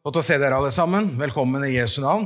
[0.00, 1.10] Flott å se dere alle sammen.
[1.20, 2.22] Velkommen i Jesu navn.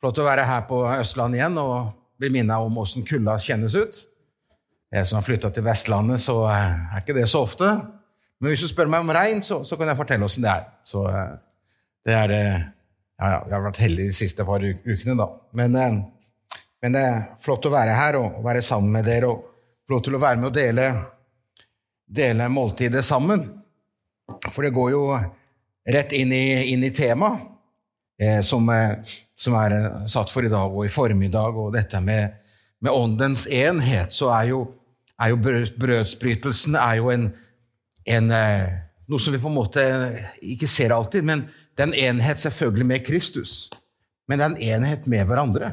[0.00, 3.98] Flott å være her på Østlandet igjen og bli minnet om åssen kulda kjennes ut.
[4.92, 7.68] Jeg som har flytta til Vestlandet, så er ikke det så ofte.
[8.40, 10.64] Men hvis du spør meg om regn, så, så kan jeg fortelle åssen det er.
[10.88, 11.34] Så eh,
[12.08, 12.64] det er eh,
[13.20, 15.28] Ja, ja, vi har vært heldige de siste par ukene, da.
[15.60, 19.44] Men, eh, men det er flott å være her og være sammen med dere, og
[19.84, 20.88] flott til å være med og dele,
[22.08, 23.44] dele måltidet sammen.
[24.48, 25.04] For det går jo
[25.88, 27.40] rett inn i, inn i temaet
[28.22, 28.98] eh, som, eh,
[29.36, 32.38] som, er eh, satt for i dag og i formiddag, og dette med,
[32.82, 34.64] med åndens enhet, så er jo,
[35.18, 35.40] er jo
[35.82, 37.30] brødsbrytelsen er jo en,
[38.16, 38.68] en, eh,
[39.10, 39.86] noe som vi på en måte
[40.54, 43.56] ikke ser alltid, men det er en enhet selvfølgelig med Kristus.
[44.28, 45.72] Men det er en enhet med hverandre.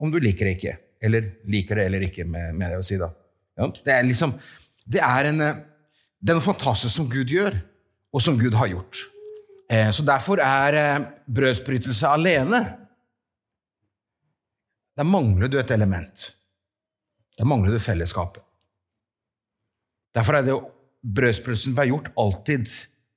[0.00, 2.98] Om du liker det ikke, eller liker det eller ikke, med, med det å si
[3.00, 3.10] da.
[3.58, 4.32] Ja, det er liksom,
[4.88, 7.58] det er en, det er noe fantastisk som Gud gjør
[8.12, 9.04] og som Gud har gjort.
[9.70, 12.76] Eh, så derfor er eh, brødsbrytelse alene
[14.96, 16.34] Der mangler du et element.
[17.38, 18.42] Der mangler du fellesskapet.
[20.14, 20.56] Derfor er det
[21.00, 22.66] brødsbrytelsen ble gjort alltid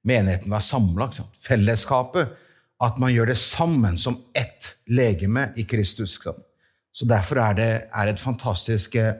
[0.08, 1.09] menigheten var samla.
[1.44, 2.38] Fellesskapet.
[2.83, 6.19] At man gjør det sammen som ett legeme i Kristus.
[6.91, 9.16] Så Derfor er det er et fantastisk eh,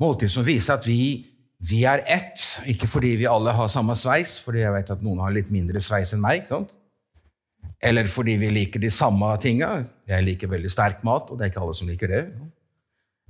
[0.00, 1.26] måltid som viser at vi
[1.64, 5.22] vi er ett, ikke fordi vi alle har samme sveis, fordi jeg vet at noen
[5.24, 6.42] har litt mindre sveis enn meg.
[6.42, 6.74] ikke sant?
[7.84, 9.70] Eller fordi vi liker de samme tinga.
[10.08, 12.22] Jeg liker veldig sterk mat, og det er ikke alle som liker det.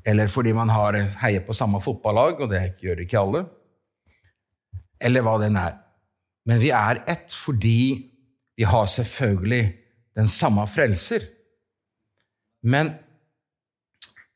[0.07, 3.45] Eller fordi man har heier på samme fotballag, og det gjør ikke alle.
[5.01, 5.79] Eller hva den er.
[6.49, 7.79] Men vi er ett fordi
[8.55, 9.65] vi har selvfølgelig
[10.15, 11.25] den samme frelser.
[12.63, 12.93] Men,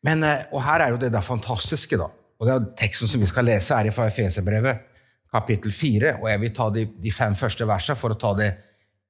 [0.04, 2.08] men eh, Og her er jo det der fantastiske, da.
[2.38, 4.84] Og det er Teksten som vi skal lese, er fra Efeserbrevet,
[5.32, 6.14] kapittel 4.
[6.22, 8.52] Og jeg vil ta de, de, fem første versene for å ta det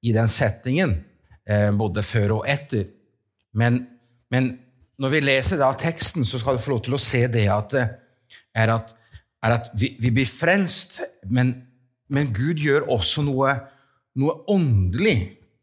[0.05, 0.95] i den settingen,
[1.45, 2.87] eh, både før og etter.
[3.59, 3.83] Men,
[4.33, 4.51] men,
[4.99, 7.77] når vi leser da teksten, så skal du få lov til å se det at,
[7.77, 7.93] eh,
[8.57, 8.95] er at,
[9.45, 10.99] er at vi, vi, blir frelst,
[11.29, 11.53] men,
[12.09, 13.53] men, Gud gjør også noe,
[14.19, 15.19] noe åndelig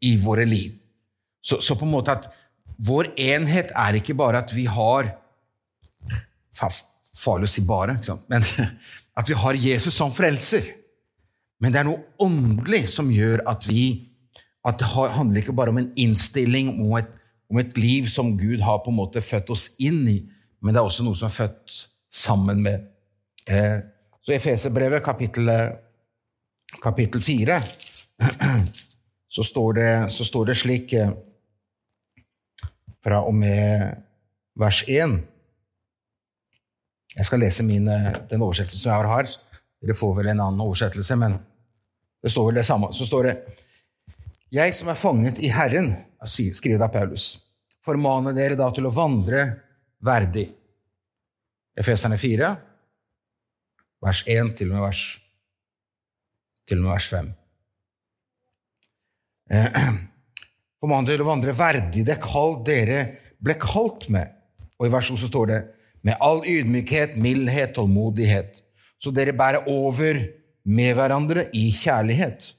[0.07, 0.77] i våre liv.
[1.43, 2.31] Så, så, på en måte at
[2.87, 5.11] vår enhet er ikke bare at vi har
[7.17, 7.97] farlig å si bare,
[8.29, 8.45] men
[9.19, 10.65] at vi har Jesus som frelser.
[11.61, 14.03] Men det er noe åndelig som gjør at vi
[14.67, 17.07] at Det handler ikke bare om en innstilling, om et,
[17.47, 20.17] om et liv som Gud har på en måte født oss inn i,
[20.59, 21.75] men det er også noe som er født
[22.11, 22.83] sammen med.
[23.47, 23.77] Eh,
[24.19, 25.47] så i Efeserbrevet, kapittel,
[26.83, 27.61] kapittel 4,
[29.37, 31.15] så står, det, så står det slik eh,
[33.07, 34.03] fra og med
[34.59, 35.15] vers 1
[37.17, 39.29] jeg skal lese min, eh, den oversettelsen som jeg har.
[39.81, 41.37] Dere får vel en annen oversettelse, men
[42.21, 42.91] det står vel det samme.
[42.93, 43.35] Så står det
[44.51, 47.51] Jeg som er fanget i Herren, skriver da Paulus,
[47.83, 49.41] formaner dere da til å vandre
[49.99, 50.47] verdig.
[51.77, 52.55] Efeserne 4,
[54.01, 55.01] vers 1 til og med vers,
[56.65, 57.33] til og med vers 5.
[60.79, 63.03] Formaner dere til å vandre verdig det kall dere
[63.37, 64.31] ble kalt med.
[64.79, 65.61] Og i vers 2 så står det
[66.07, 68.61] med all ydmykhet, mildhet, tålmodighet,
[69.03, 70.21] så dere bærer over
[70.63, 72.53] med hverandre i kjærlighet,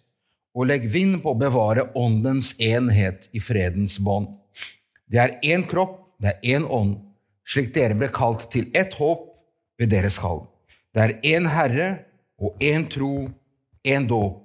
[0.52, 4.34] og legg vind på å bevare åndens enhet i fredens bånd.
[5.08, 6.98] Det er én kropp, det er én ånd,
[7.48, 9.24] slik dere ble kalt til ett håp
[9.80, 10.44] ved deres kall.
[10.92, 11.88] Det er én Herre
[12.36, 13.30] og én tro,
[13.86, 14.42] én dåp,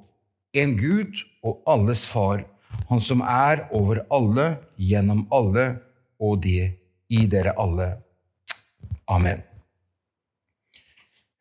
[0.56, 2.46] én Gud og alles Far,
[2.90, 5.66] Han som er over alle, gjennom alle
[6.20, 6.74] og det
[7.10, 8.04] i dere alle.
[9.06, 9.42] Amen.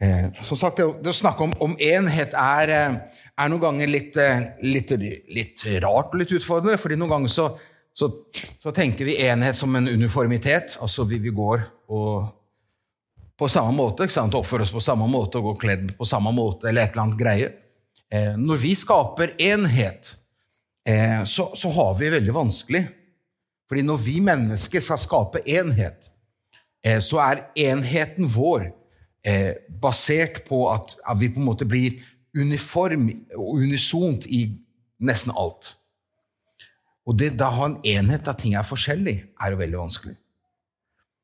[0.02, 2.94] Eh, som sagt, det, å snakke om, om enhet er, eh,
[3.38, 4.90] er, noen ganger litt, eh, litt,
[5.30, 6.80] litt, rart og litt utfordrende.
[6.80, 7.46] fordi noen ganger så,
[7.94, 10.76] så, så, tenker vi enhet som en uniformitet.
[10.82, 11.62] Altså vi, vi går
[13.38, 14.34] på samme måte, ikke sant?
[14.34, 17.20] oppfører oss på samme måte og går kledd på samme måte, eller et eller annet
[17.20, 17.52] greie.
[18.36, 20.12] Når vi skaper enhet,
[21.26, 22.82] så, så har vi veldig vanskelig.
[23.70, 26.11] Fordi når vi mennesker skal skape enhet,
[26.82, 28.70] så er enheten vår
[29.26, 32.00] eh, basert på at, vi på en måte blir
[32.36, 34.46] uniform og unisont i
[35.02, 35.74] nesten alt.
[37.06, 40.14] Og det da ha en enhet der ting er forskjellig, er jo veldig vanskelig.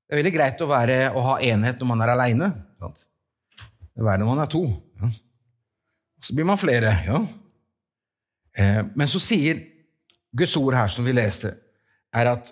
[0.09, 2.51] Det er veldig greit å, være, å ha enhet når man er aleine.
[2.79, 4.63] Det er verre når man er to.
[5.03, 5.11] Ja.
[6.25, 6.95] Så blir man flere.
[7.07, 7.21] Ja.
[8.59, 9.61] Eh, men så sier
[10.35, 11.55] Guds ord her, som vi leste,
[12.15, 12.51] er at,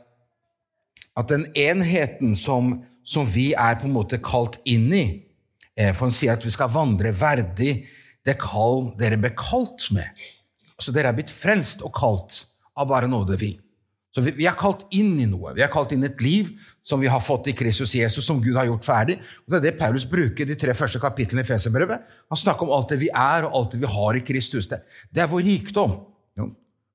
[1.16, 2.76] at den enheten som
[3.06, 5.04] som vi er på en måte kalt inn i.
[5.76, 7.78] Eh, for han sier at vi skal vandre verdig
[8.26, 10.26] det kall dere ble kalt med.
[10.82, 12.42] Så dere er blitt frelst og kalt
[12.76, 13.54] av bare nåde, vi.
[14.16, 15.52] Så vi, vi er kalt inn i noe.
[15.56, 16.48] Vi er kalt inn i et liv
[16.86, 19.18] som vi har fått i Kristus Jesus, som Gud har gjort ferdig.
[19.44, 22.04] Og Det er det Paulus bruker de tre første kapitlene i Feserbrevet.
[22.32, 24.70] Han snakker om alt det vi er, og alt det vi har i Kristus.
[24.70, 24.80] Det,
[25.12, 25.98] det er vår rikdom.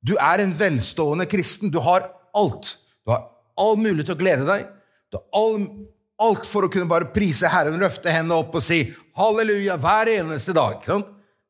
[0.01, 1.69] Du er en velstående kristen.
[1.69, 2.73] Du har alt.
[3.05, 3.27] Du har
[3.61, 4.65] all mulighet til å glede deg.
[5.13, 5.67] Du har all,
[6.21, 8.83] alt for å kunne bare prise Herren, løfte hendene opp og si
[9.17, 10.83] halleluja hver eneste dag.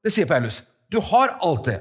[0.01, 0.61] Det sier Paulus.
[0.91, 1.79] Du har alt det.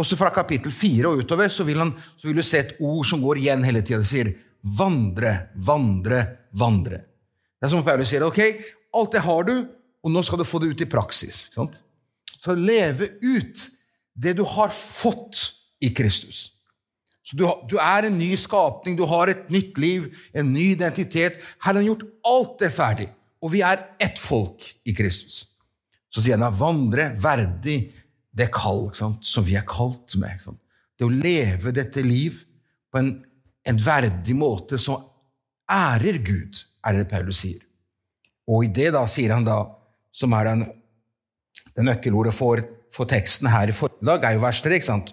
[0.00, 3.04] Også fra kapittel 4 og utover så vil, han, så vil, du se et ord
[3.06, 4.00] som går igjen hele tida.
[4.00, 4.32] Det sier
[4.78, 5.34] vandre,
[5.66, 6.22] vandre,
[6.56, 7.02] vandre.
[7.60, 8.24] Det er som Paulus sier.
[8.24, 8.40] Ok,
[8.96, 9.54] alt det har du,
[10.00, 11.48] og nå skal du få det ut i praksis.
[11.52, 13.66] Så leve ut
[14.16, 15.42] det du har fått
[15.84, 16.48] i Kristus.
[17.26, 21.36] Så du, du, er en ny skapning, du har et nytt liv, en ny identitet.
[21.62, 23.08] Herren har gjort alt det ferdig,
[23.44, 25.44] og vi er ett folk i Kristus.
[26.10, 27.78] Så sier han vandre verdig
[28.34, 30.42] det kall som vi er kalt med.
[30.98, 32.40] Det å leve dette liv
[32.90, 33.12] på en,
[33.68, 35.04] en verdig måte som
[35.70, 37.60] ærer Gud, er det Paulus sier.
[38.50, 39.62] Og i det da sier han da,
[40.10, 40.64] som er den,
[41.76, 42.62] det nøkkelordet for,
[42.94, 45.12] for, teksten her i formiddag, er jo vers 3, ikke sant?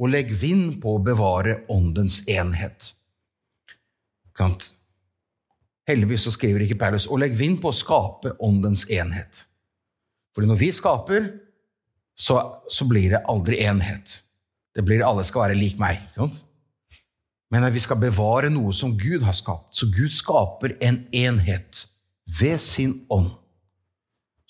[0.00, 2.94] Og legg vind på å bevare åndens enhet.
[5.90, 9.44] Heldigvis så skriver ikke Paulus 'og legg vind på å skape åndens enhet'.
[10.34, 11.26] Fordi når vi skaper,
[12.14, 12.36] så,
[12.68, 14.20] så, blir det aldri enhet.
[14.74, 16.00] Det blir alle skal være lik meg.
[16.14, 16.42] Sant?
[17.50, 19.72] Men vi skal bevare noe som Gud har skapt.
[19.74, 21.86] Så Gud skaper en enhet
[22.38, 23.32] ved sin ånd.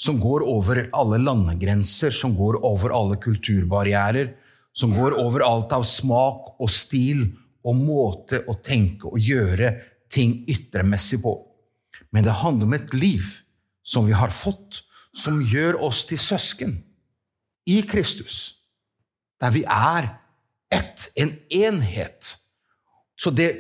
[0.01, 4.35] Som går over alle landegrenser, som går over alle kulturbarrierer.
[4.73, 7.25] Som går over alt av smak og stil
[7.67, 9.75] og måte å tenke og gjøre
[10.11, 11.35] ting ytremessig på.
[12.11, 13.27] Men det handler om et liv
[13.87, 14.83] som vi har fått,
[15.15, 16.77] som gjør oss til søsken
[17.71, 18.61] i Kristus,
[19.43, 20.09] der vi er
[20.71, 22.37] ett, en enhet.
[23.19, 23.51] Så det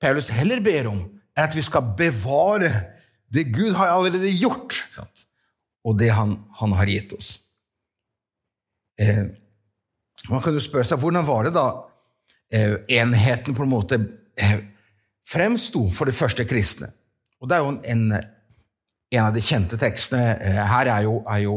[0.00, 1.02] Paulus heller ber om,
[1.36, 2.70] er at vi skal bevare
[3.30, 4.74] det Gud har allerede gjort,
[5.84, 7.30] og det han, han, har gitt oss.
[9.00, 9.30] Eh,
[10.28, 11.66] man kan jo spørre seg hvordan var det da
[12.52, 14.00] eh, enheten på en måte
[14.36, 14.58] eh,
[15.26, 16.90] fremsto for de første kristne?
[17.40, 21.46] Og Det er jo en, en av de kjente tekstene eh, her er jo, er
[21.46, 21.56] jo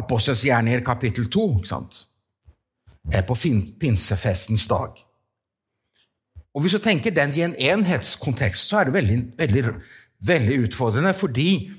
[0.00, 2.06] Apostelens gjerninger kapittel 2, ikke sant?
[3.26, 3.34] på
[3.80, 4.94] pinsefestens dag.
[6.54, 9.62] Og Hvis du tenker den i en enhetskontekst, så er det veldig, veldig,
[10.26, 11.70] veldig utfordrende, fordi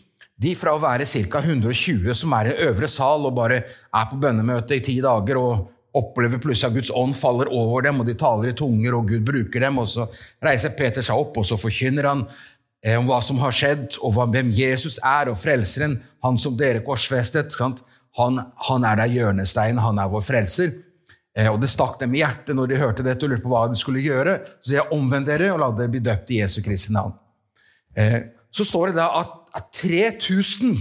[0.42, 1.42] de fra å være ca.
[1.44, 5.70] 120 som er i øvre sal og bare er på bønnemøte i ti dager og
[5.98, 9.26] opplever plutselig at Guds ånd faller over dem, og de taler i tunger, og Gud
[9.28, 10.06] bruker dem, og så
[10.44, 12.22] reiser Peter seg opp, og så forkynner han
[12.86, 16.84] eh, om hva som har skjedd, og hvem Jesus er, og frelseren, han som dere
[16.86, 17.58] korsfestet.
[18.20, 18.40] Han,
[18.70, 20.72] han er der hjørnestein, han er vår frelser.
[21.36, 23.66] Eh, og Det stakk dem i hjertet når de hørte dette og lurte på hva
[23.72, 24.38] de skulle gjøre.
[24.62, 27.14] Så sier jeg omvend dere og la dere bli døpt i Jesu Kristi navn.
[28.00, 28.20] Eh,
[28.52, 30.76] så står det da at, at 3000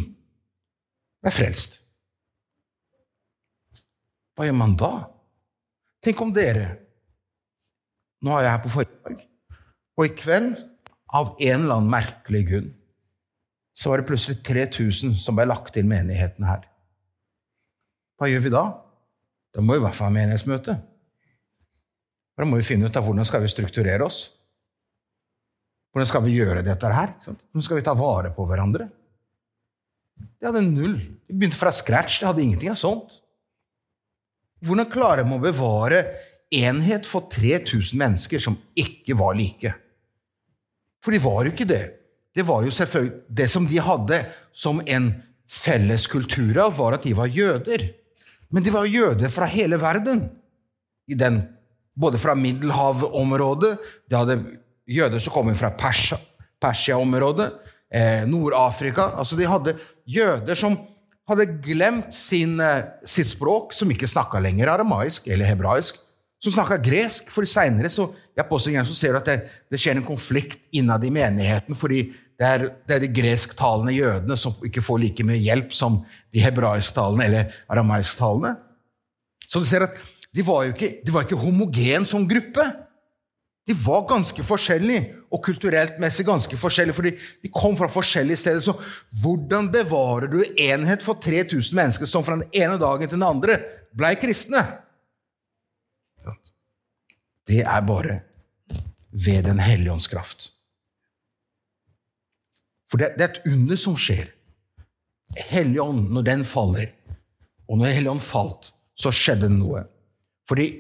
[1.27, 1.79] er frelst.
[4.37, 4.93] Hva gjør man da?
[6.05, 6.77] Tenk om dere
[8.21, 9.21] Nå er jeg her på formiddag,
[9.97, 10.51] og i kveld,
[11.17, 12.67] av en eller annen merkelig grunn,
[13.73, 16.67] så var det plutselig 3000 som ble lagt til menigheten her.
[18.21, 18.65] Hva gjør vi da?
[19.57, 20.77] Da må vi i hvert fall ha menighetsmøte.
[22.37, 24.21] Da må vi finne ut av hvordan skal vi strukturere oss.
[25.91, 27.15] Hvordan skal vi gjøre dette her?
[27.25, 28.87] Hvordan skal vi ta vare på hverandre?
[30.41, 30.97] De hadde null.
[31.27, 32.21] De begynte fra scratch.
[32.21, 33.17] De hadde ingenting av sånt.
[34.65, 36.03] Hvordan klarer de å bevare
[36.53, 39.73] enhet for 3000 mennesker som ikke var like?
[41.01, 41.85] For de var jo ikke det.
[42.37, 44.19] Det var jo selvfølgelig Det som de hadde
[44.53, 45.11] som en
[45.51, 47.89] felles kulturarv, var at de var jøder.
[48.51, 50.29] Men de var jøder fra hele verden.
[51.11, 51.41] Den,
[51.99, 53.73] både fra Middelhavområdet
[54.07, 54.37] De hadde
[54.91, 56.19] jøder som kommer fra Persia,
[56.61, 57.51] Persia-området,
[57.93, 60.77] eh, Nord-Afrika altså De hadde jøder som
[61.31, 65.97] hadde glemt sin, eh, sitt språk, som ikke snakka lenger aramaisk eller hebraisk,
[66.43, 67.31] som snakka gresk.
[67.31, 69.39] For seinere ser du at det,
[69.71, 74.37] det skjer en konflikt innad i menigheten, fordi det er, det er de gresktalende jødene
[74.37, 76.01] som ikke får like mye hjelp som
[76.33, 78.55] de hebraisktalende eller aramaisktalende.
[79.47, 79.99] Så du ser at
[80.33, 82.65] de var jo ikke, de var ikke homogen som gruppe.
[83.71, 87.11] De var ganske forskjellige, og kulturelt messig ganske forskjellige, fordi
[87.45, 88.65] de kom fra forskjellige steder.
[88.65, 88.75] Så
[89.23, 93.61] hvordan bevarer du enhet for 3000 mennesker som fra den ene dagen til den andre
[93.95, 94.65] blei kristne?
[97.47, 98.21] Det er bare
[99.11, 100.51] ved Den hellige ånds kraft.
[102.91, 104.35] For det, det er et under som skjer.
[105.51, 106.91] Helligånd, når den faller,
[107.71, 109.87] og når Helligånd falt, så skjedde det noe.
[110.51, 110.73] Fordi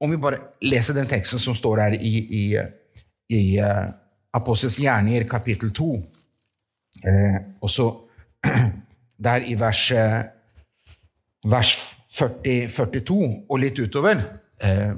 [0.00, 2.44] om vi bare leser den teksten som står her i, i,
[3.32, 3.86] i uh,
[4.36, 5.90] Apostels gjerninger, kapittel 2,
[7.08, 7.86] eh, og så
[9.26, 10.20] der i vers, uh,
[11.48, 11.72] vers
[12.16, 13.16] 40, 42
[13.48, 14.20] og litt utover,
[14.64, 14.92] eh,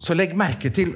[0.00, 0.92] så legg merke til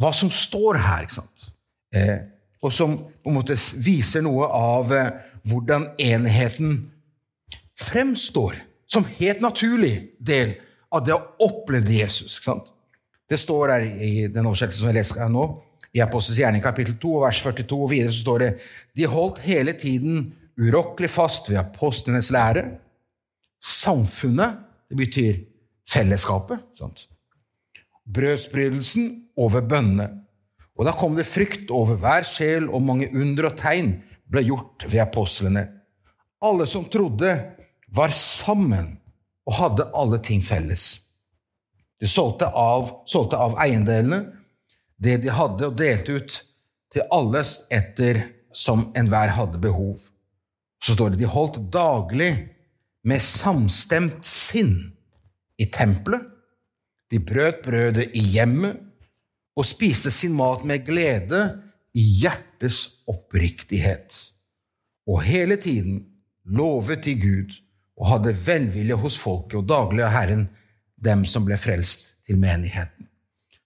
[0.00, 1.06] hva som står her.
[1.06, 1.48] ikke sant?
[1.94, 2.18] Eh,
[2.62, 5.12] og som på en måte viser noe av eh,
[5.50, 6.90] hvordan enheten
[7.78, 10.56] fremstår som helt naturlig del
[10.92, 12.36] av de har opplevd Jesus.
[12.36, 12.72] ikke sant?
[13.28, 15.46] Det står her i den oversettelsen jeg leser nå,
[15.92, 18.50] i Apostels gjerning kapittel 2, vers 42, og videre så står det
[18.96, 20.30] de holdt hele tiden
[20.60, 22.64] urokkelig fast ved apostlenes lære.
[23.62, 25.40] Samfunnet, det betyr
[25.88, 26.64] fellesskapet.
[26.78, 27.06] sant?
[28.08, 30.08] Brødsbrytelsen over bønnene.
[30.76, 33.94] Og da kom det frykt over hver sjel, og mange under og tegn
[34.32, 35.66] ble gjort ved apostlene.
[36.42, 37.36] Alle som trodde,
[37.92, 38.96] var sammen
[39.48, 40.84] og hadde alle ting felles.
[42.00, 44.24] De solgte av, solgte av eiendelene,
[45.02, 46.38] det de hadde, og delte ut
[46.92, 48.20] til alles etter
[48.54, 50.00] som enhver hadde behov.
[50.82, 52.32] Så står det de holdt daglig
[53.06, 54.74] med samstemt sinn
[55.58, 56.26] i tempelet.
[57.10, 58.78] De brøt brødet i hjemmet
[59.58, 61.42] og spiste sin mat med glede
[61.94, 64.16] i hjertets oppriktighet.
[65.06, 66.06] Og hele tiden
[66.44, 67.52] lovet de Gud
[67.98, 70.46] og hadde velvilje hos folket, og daglig av Herren
[71.02, 73.08] dem som ble frelst til menigheten.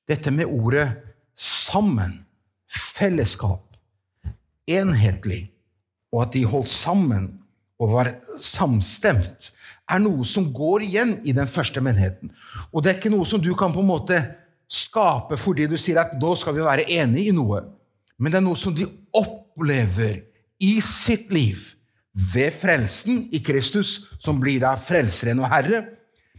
[0.06, 0.88] Dette med ordet
[1.36, 2.22] sammen,
[2.70, 3.76] fellesskap,
[4.66, 5.50] enhetlig,
[6.14, 7.28] og at de holdt sammen
[7.82, 9.50] og var samstemt,
[9.86, 12.32] er noe som går igjen i den første menigheten.
[12.72, 14.18] Og det er ikke noe som du kan på en måte
[14.66, 17.62] skape fordi du sier at da skal vi være enige i noe,
[18.18, 20.24] men det er noe som de opplever
[20.58, 21.75] i sitt liv
[22.16, 25.82] ved frelsen i Kristus, som blir da frelseren og Herre.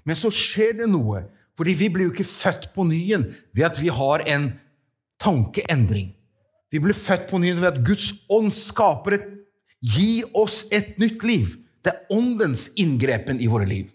[0.08, 1.26] Men så skjer det noe,
[1.58, 4.52] fordi vi blir jo ikke født på nyen ved at vi har en
[5.22, 6.12] tankeendring.
[6.72, 9.28] Vi blir født på nyen ved at Guds ånd skaper et,
[9.82, 11.54] gir oss et nytt liv.
[11.86, 13.88] Det er åndens inngrepen i våre liv.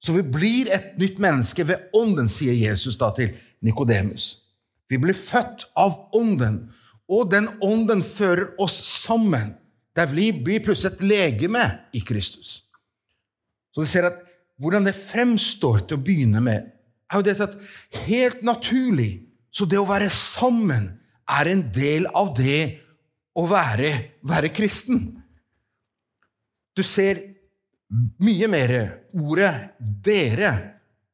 [0.00, 4.32] Så vi blir et nytt menneske ved ånden, sier Jesus da til Nikodemus.
[4.88, 6.70] Vi blir født av ånden,
[7.10, 9.52] og den ånden fører oss sammen
[10.00, 12.62] der blir plutselig et legeme i Kristus.
[13.74, 14.20] Så vi ser at
[14.60, 16.68] hvordan det fremstår til å begynne med,
[17.10, 17.58] er jo dette at
[18.06, 20.84] helt naturlig Så det å være sammen
[21.26, 22.78] er en del av det
[23.34, 23.88] å være,
[24.22, 25.00] være kristen.
[26.70, 27.18] Du ser
[28.22, 28.74] mye mer
[29.10, 29.50] ordet
[29.82, 30.52] 'dere'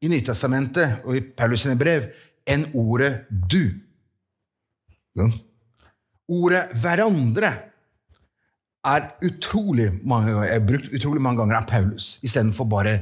[0.05, 2.11] i Nytestamentet og i Paulus sine brev
[2.45, 3.73] enn ordet 'du'.
[6.28, 7.55] Ordet 'hverandre'
[8.87, 12.97] er utrolig mange ganger, er brukt utrolig mange ganger av Paulus istedenfor bare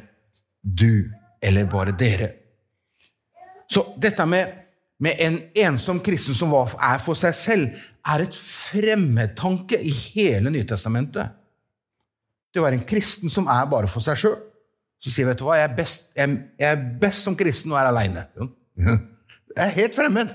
[0.62, 1.10] du
[1.44, 2.30] eller bare dere.
[3.68, 4.52] Så dette med,
[5.02, 11.32] med en ensom kristen som er for seg selv, er et fremmedtanke i hele Nytestamentet.
[12.52, 14.36] Det å være en kristen som er bare for seg sjøl.
[15.02, 17.80] Så sier vet du hva, jeg er best, jeg, jeg er best som kristen og
[17.80, 18.28] er aleine.
[19.54, 20.30] Det er helt fremmed.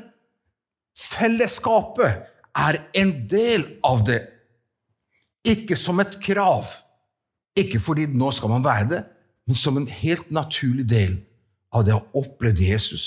[0.95, 2.21] Fellesskapet
[2.55, 4.19] er en del av det
[5.49, 6.67] ikke som et krav,
[7.57, 9.01] ikke fordi nå skal man være det,
[9.49, 11.17] men som en helt naturlig del
[11.73, 13.05] av det å ha opplevd Jesus,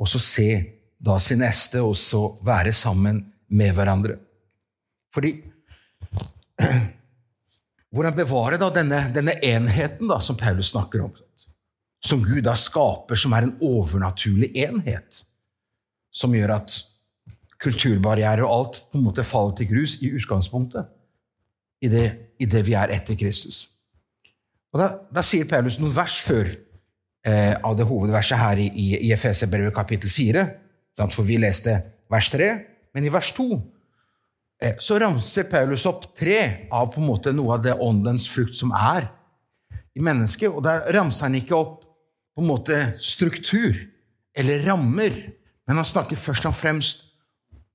[0.00, 0.48] og så se
[1.02, 4.18] da sin neste, og så være sammen med hverandre.
[5.14, 5.34] Fordi
[7.92, 11.10] Hvordan bevare da denne, denne enheten da, som Paulus snakker om?
[12.00, 15.18] Som Gud da skaper, som er en overnaturlig enhet.
[16.08, 16.78] Som gjør at
[17.60, 20.88] kulturbarrierer og alt på en måte faller til grus i utgangspunktet
[21.82, 22.06] i det,
[22.38, 23.66] i det vi er etter Kristus.
[24.72, 28.86] Og Da, da sier Paulus noen vers før eh, av det hovedverset her i, i,
[29.08, 30.46] i Efeserbrevet kapittel 4,
[31.10, 31.74] for vi leste
[32.12, 32.48] vers 3,
[32.94, 33.46] men i vers 2
[34.62, 38.56] eh, så ramser Paulus opp tre av på en måte noe av det åndens frukt
[38.58, 39.10] som er
[39.92, 40.48] i mennesket.
[40.48, 41.80] Og der ramser han ikke opp
[42.32, 43.76] på en måte struktur
[44.32, 45.16] eller rammer,
[45.68, 47.04] men han snakker først og fremst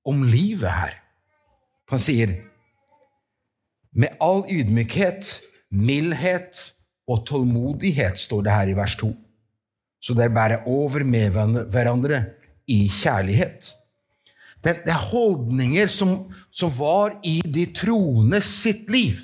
[0.08, 0.96] om livet her.
[1.92, 2.34] Han sier
[3.98, 5.40] med all ydmykhet,
[5.74, 6.60] mildhet
[7.10, 9.10] og tålmodighet, står det her i vers 2.
[10.00, 11.34] Så dere bærer over med
[11.74, 12.24] hverandre
[12.70, 13.72] i kjærlighet.
[14.64, 16.14] Det, er holdninger som,
[16.52, 19.18] som var i de troende sitt liv,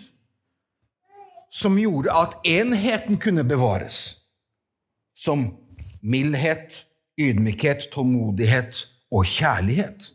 [1.53, 3.99] som gjorde at enheten kunne bevares.
[5.13, 5.51] Som
[6.01, 6.83] mildhet,
[7.19, 10.09] ydmykhet, tålmodighet og kjærlighet.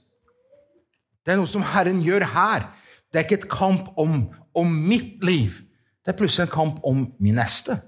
[1.23, 2.67] Det er noe som Herren gjør her.
[3.13, 4.27] Det er ikke et kamp om
[4.59, 5.61] om mitt liv.
[6.03, 7.79] Det er plutselig en kamp om min neste.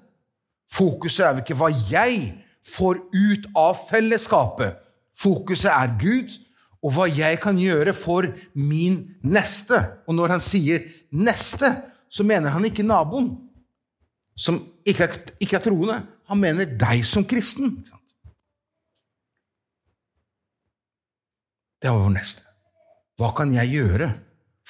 [0.70, 2.30] Fokuset er ikke hva jeg
[2.66, 4.78] får ut av fellesskapet.
[5.18, 6.36] Fokuset er Gud
[6.80, 9.80] og hva jeg kan gjøre for min neste.
[10.08, 11.76] Og når han sier 'neste',
[12.08, 13.38] så mener han ikke naboen,
[14.36, 16.06] som ikke er, ikke er troende.
[16.28, 17.84] Han mener deg som kristen.
[21.82, 22.42] Det var vår neste.
[23.16, 24.10] Hva kan jeg gjøre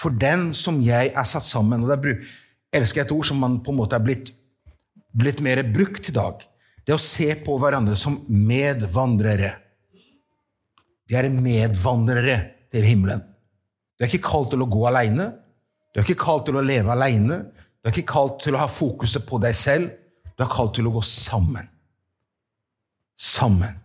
[0.01, 1.85] for den som jeg er satt sammen?
[1.85, 2.23] Og der
[2.73, 4.33] elsker jeg et ord som man på en måte er blitt,
[5.13, 6.41] blitt mer brukt i dag.
[6.87, 9.53] Det å se på hverandre som medvandrere.
[11.11, 12.39] De er medvandrere
[12.73, 13.23] til himmelen.
[13.99, 15.29] Du er ikke kalt til å gå alene.
[15.91, 17.43] Du er ikke kalt til å leve alene.
[17.81, 19.91] Du er ikke kalt til å ha fokuset på deg selv.
[20.37, 21.67] Du er kalt til å gå sammen.
[23.21, 23.77] Sammen.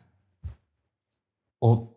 [1.65, 1.89] Og,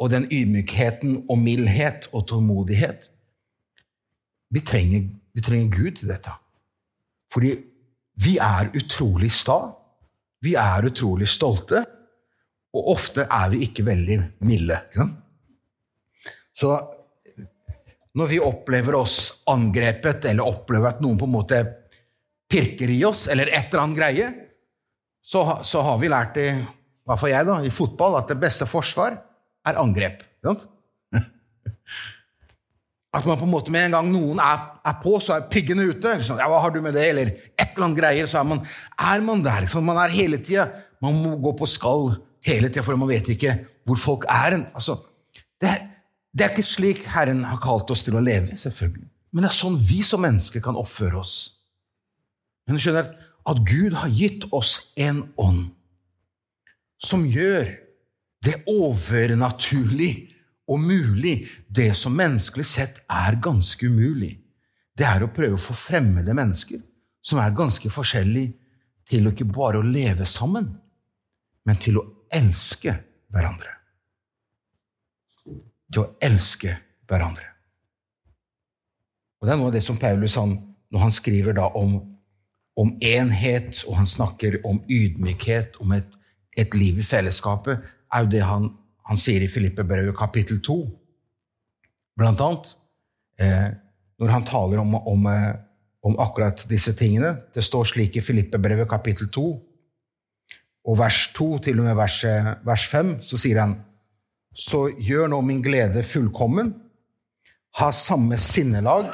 [0.00, 3.09] og den ydmykheten og mildhet og tålmodighet
[4.50, 6.34] vi trenger, vi trenger Gud til dette.
[7.30, 7.54] Fordi
[8.24, 9.60] vi er utrolig sta.
[10.42, 11.84] Vi er utrolig stolte.
[12.74, 14.78] Og ofte er vi ikke veldig milde.
[16.54, 16.74] Så
[18.18, 21.60] når vi opplever oss angrepet, eller opplever at noen på en måte
[22.50, 24.30] pirker i oss, eller et eller annet greie,
[25.22, 26.50] så, så har vi lært, i,
[27.06, 29.14] hva får jeg da, i fotball, at det beste forsvar
[29.66, 30.24] er angrep.
[30.40, 30.56] Ikke
[33.10, 35.88] At man på en måte med en gang noen er, er på, så er piggene
[35.88, 36.14] ute.
[36.20, 36.38] Liksom.
[36.38, 37.26] ja, 'Hva har du med det?' Eller
[37.58, 38.26] et eller annet greier.
[38.26, 38.62] Så er man,
[38.98, 39.60] er man der.
[39.66, 39.84] Liksom.
[39.84, 40.68] Man er hele tida.
[41.02, 42.14] Man må gå på skall
[42.46, 44.60] hele tida, for man vet ikke hvor folk er.
[44.74, 44.96] Altså,
[45.60, 45.74] det,
[46.32, 49.08] det er ikke slik Herren har kalt oss til å leve, selvfølgelig.
[49.32, 51.36] Men det er sånn vi som mennesker kan oppføre oss.
[52.66, 53.10] Men du skjønner
[53.50, 55.70] at Gud har gitt oss en ånd
[57.00, 57.72] som gjør
[58.44, 60.29] det overnaturlig
[60.70, 64.36] og mulig, det som menneskelig sett er ganske umulig,
[64.94, 66.80] det er å prøve å få fremmede mennesker,
[67.20, 68.54] som er ganske forskjellige,
[69.10, 70.68] til å ikke bare å leve sammen,
[71.66, 72.94] men til å elske
[73.32, 73.72] hverandre.
[75.90, 76.76] Til å elske
[77.10, 77.48] hverandre.
[79.40, 80.54] Og Det er noe av det som Paulus han,
[80.92, 81.96] når han skriver da om,
[82.78, 86.06] om enhet, og han snakker om ydmykhet, om et,
[86.54, 88.70] et liv i fellesskapet, er jo det han
[89.10, 90.76] han sier i Filippebrevet kapittel 2,
[92.20, 92.68] blant annet,
[93.42, 93.66] eh,
[94.22, 95.56] når han taler om, om, eh,
[96.06, 97.32] om, akkurat disse tingene.
[97.50, 99.46] Det står slik i Filippebrevet kapittel 2,
[100.86, 103.74] og vers 2 til og med vers, eh, vers 5, så sier han
[104.54, 106.72] så gjør nå min glede fullkommen,
[107.78, 109.10] ha samme sinnelag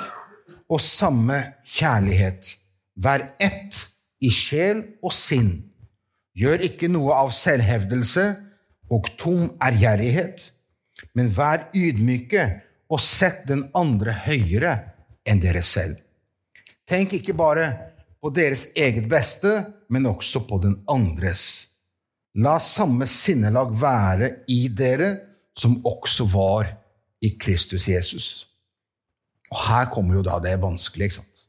[0.69, 2.57] og samme kjærlighet.
[2.97, 3.83] Vær ett
[4.21, 5.71] i sjel og sinn.
[6.37, 8.25] Gjør ikke noe av selvhevdelse
[8.93, 10.51] og tom ærgjerrighet,
[11.15, 12.45] men vær ydmyke
[12.93, 14.77] og sett den andre høyere
[15.27, 15.99] enn dere selv.
[16.87, 17.71] Tenk ikke bare
[18.23, 19.53] på deres eget beste,
[19.91, 21.45] men også på den andres.
[22.39, 25.13] La samme sinnelag være i dere
[25.57, 26.69] som også var
[27.25, 28.29] i Kristus Jesus.
[29.51, 31.45] Og her kommer jo da det vanskelige, ikke sant?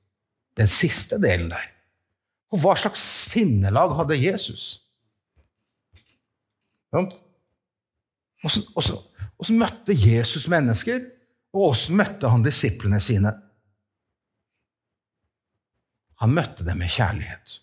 [0.57, 1.65] Den siste delen der.
[2.53, 4.67] Og hva slags sinnelag hadde Jesus?
[6.87, 7.03] Så,
[8.45, 11.01] og, møtte Jesus mennesker,
[11.53, 13.31] og hvordan møtte han disiplene sine?
[16.21, 17.59] Han møtte dem med kjærlighet.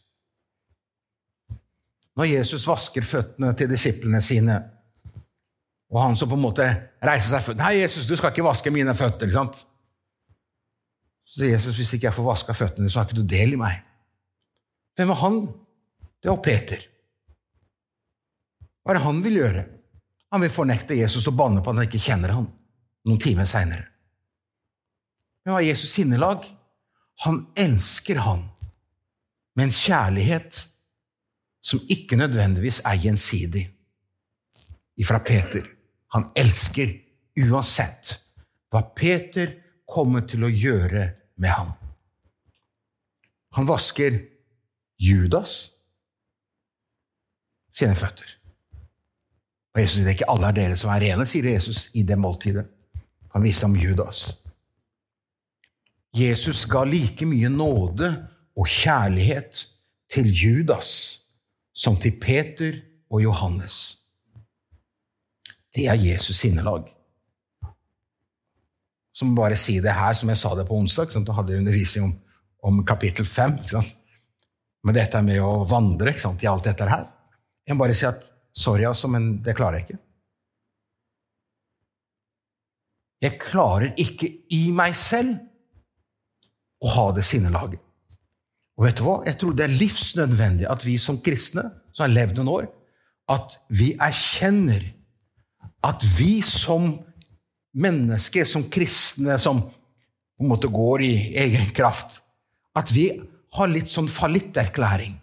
[2.14, 4.60] Når Jesus vasker føttene til disiplene sine,
[5.90, 6.66] og han som på en måte
[7.02, 9.66] reiser seg 'Nei, Jesus, du skal ikke vaske mine føtter.' ikke sant?
[11.24, 13.60] Så sier Jesus, 'Hvis ikke jeg får vaska føttene, så har ikke du del i
[13.60, 13.82] meg.'
[14.94, 15.40] Hvem er han?
[16.22, 16.87] Det var Peter.
[18.82, 19.64] Hva er det han vil gjøre?
[20.35, 22.49] Han vil fornekte Jesus og banne på at han ikke kjenner ham
[23.07, 23.85] noen timer seinere.
[25.44, 26.49] Men hva er Jesus sinnelag?
[27.23, 28.42] Han elsker han
[29.55, 30.59] med en kjærlighet
[31.62, 33.62] som ikke nødvendigvis er gjensidig.
[34.99, 35.70] Ifra Peter.
[36.18, 36.90] Han elsker
[37.47, 38.16] uansett
[38.75, 39.55] hva Peter
[39.87, 41.75] kommer til å gjøre med ham.
[43.55, 44.18] Han vasker
[44.99, 45.61] Judas
[47.70, 48.40] sine føtter.
[49.74, 52.04] Og Jesus sier det er ikke alle er dere som er rene, sier Jesus i
[52.06, 52.68] det måltidet.
[53.34, 54.22] Han viste ham Judas.
[56.14, 58.12] Jesus ga like mye nåde
[58.54, 59.64] og kjærlighet
[60.14, 60.90] til Judas
[61.74, 62.78] som til Peter
[63.10, 63.98] og Johannes.
[65.74, 66.87] Det er Jesus sinnelag.
[69.14, 71.10] Så må bare si det her, som jeg sa det på onsdag.
[71.10, 71.26] Sant?
[71.26, 72.14] Da hadde jeg undervisning om,
[72.62, 73.58] om kapittel 5.
[74.84, 77.04] Men dette med å vandre i alt dette her.
[77.66, 80.00] Jeg må bare si at Sorry, altså, men det klarer jeg ikke.
[83.24, 85.38] Jeg klarer ikke i meg selv
[86.84, 87.80] å ha det sinnelaget.
[88.74, 89.16] Og vet du hva?
[89.26, 92.68] Jeg tror det er livsnødvendig at vi som kristne, som har levd noen år,
[93.32, 94.84] at vi erkjenner
[95.84, 96.88] at vi som
[97.74, 101.14] mennesker, som kristne, som på en måte går i
[101.44, 102.20] egen kraft,
[102.74, 103.08] at vi
[103.54, 105.14] har litt sånn fallitterklæring,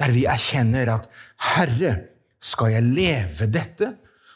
[0.00, 1.08] der vi erkjenner at
[1.50, 1.92] Herre,
[2.40, 3.92] skal jeg leve dette,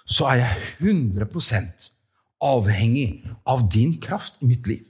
[0.06, 1.88] så er jeg 100%
[2.42, 4.84] avhengig av din kraft i mitt liv.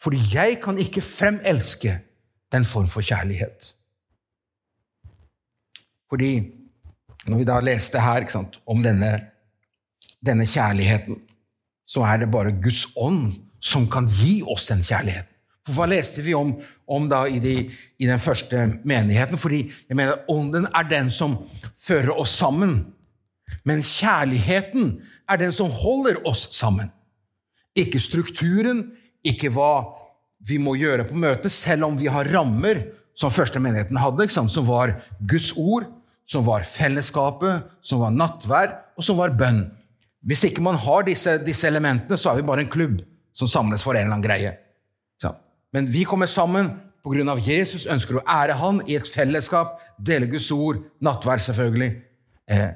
[0.00, 1.98] Fordi jeg kan ikke fremelske
[2.52, 3.74] den form for kjærlighet.
[6.10, 6.32] Fordi
[7.28, 9.12] når vi da leste her sant, om denne,
[10.24, 11.20] denne kjærligheten,
[11.86, 15.29] så er det bare Guds ånd som kan gi oss den kjærligheten.
[15.70, 16.52] For Hva leste vi om,
[16.90, 19.38] om da i, de, i, den første menigheten?
[19.40, 21.38] Fordi jeg mener Ånden er den som
[21.78, 22.80] fører oss sammen.
[23.66, 24.98] Men kjærligheten
[25.30, 26.90] er den som holder oss sammen.
[27.78, 28.88] Ikke strukturen,
[29.26, 29.72] ikke hva
[30.48, 32.82] vi må gjøre på møtet, selv om vi har rammer,
[33.14, 34.94] som første menigheten hadde, som var
[35.28, 35.88] Guds ord,
[36.24, 39.64] som var fellesskapet, som var nattvær, og som var bønn.
[40.24, 43.00] Hvis ikke man har disse, disse elementene, så er vi bare en klubb
[43.36, 44.52] som samles for en eller annen greie.
[45.74, 46.72] Men vi kommer sammen
[47.04, 47.36] pga.
[47.44, 51.92] Jesus, ønsker å ære Han i et fellesskap, dele Guds ord, nattvær, selvfølgelig.
[52.50, 52.70] Eh,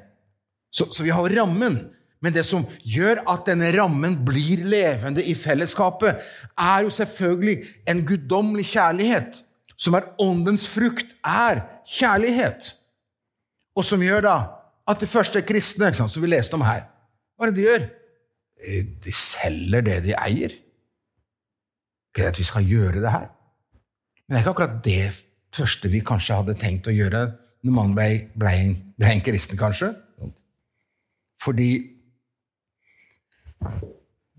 [0.73, 1.77] så, så vi har rammen.
[2.23, 6.23] Men det som gjør at denne rammen blir levende i fellesskapet,
[6.57, 7.59] er jo selvfølgelig
[7.91, 9.43] en guddommelig kjærlighet,
[9.77, 11.61] som er åndens frukt, er
[11.97, 12.71] kjærlighet.
[13.75, 14.35] Og som gjør da
[14.89, 16.87] at de første kristne, som vi leste om her,
[17.35, 17.87] hva er det de gjør?
[18.63, 20.55] Eh, de selger det de eier.
[22.15, 23.27] Ikke at vi skal gjøre det her.
[24.25, 25.25] Men det er ikke akkurat det
[25.55, 27.25] første vi kanskje hadde tenkt å gjøre
[27.65, 28.53] når man ble, ble,
[28.95, 29.91] ble en kristen, kanskje.
[31.41, 31.69] Fordi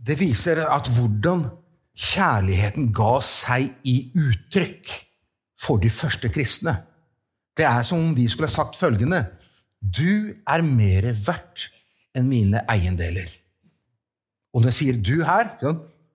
[0.06, 1.46] det viser at hvordan
[1.96, 4.92] kjærligheten ga seg i uttrykk
[5.60, 6.76] for de første kristne.
[7.56, 9.24] Det er som om de skulle ha sagt følgende
[9.80, 11.68] Du er mer verdt
[12.16, 13.28] enn mine eiendeler.
[14.54, 15.50] Og når jeg sier 'du' her,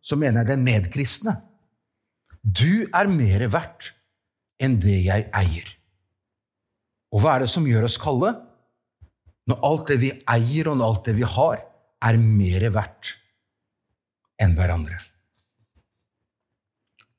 [0.02, 1.36] så mener jeg den medkristne.
[2.42, 3.92] Du er mer verdt
[4.62, 5.68] enn det jeg eier.
[7.12, 8.34] Og hva er det som gjør oss kalde?
[9.50, 11.62] Når alt det vi eier, og alt det vi har,
[12.02, 13.16] er mer verdt
[14.42, 14.98] enn hverandre.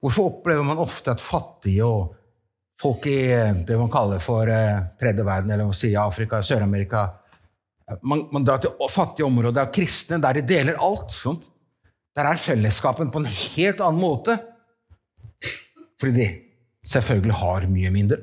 [0.02, 2.14] Hvorfor opplever man ofte at fattige og
[2.82, 3.18] folk i
[3.66, 7.04] det man kaller for eh, tredje verden, eller si Afrika, Sør-Amerika
[8.00, 11.12] man, man, drar til fattige områder av kristne der de deler alt.
[11.12, 11.48] Sånt.
[12.16, 14.38] Der er fellesskapen på en helt annen måte.
[16.02, 16.28] Fordi de
[16.90, 18.18] selvfølgelig har mye mindre.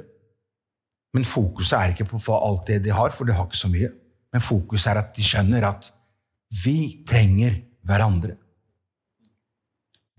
[1.15, 3.87] Men fokuset er ikke på alt det de har, for de har ikke så mye.
[4.33, 5.87] Men fokuset er at de skjønner at
[6.65, 7.55] vi trenger
[7.87, 8.35] hverandre.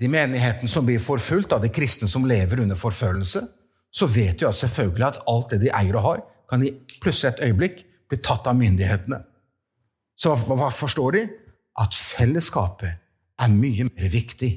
[0.00, 3.42] De menighetene som blir forfulgt av de kristne som lever under forfølgelse,
[3.92, 7.42] så vet jo selvfølgelig at alt det de eier og har, kan i plutselig et
[7.50, 9.20] øyeblikk bli tatt av myndighetene.
[10.16, 11.26] Så hva forstår de?
[11.80, 12.96] At fellesskapet
[13.40, 14.50] er mye mer viktig